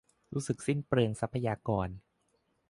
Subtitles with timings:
[0.33, 1.89] รู้สึกเปลืองทรัพยากร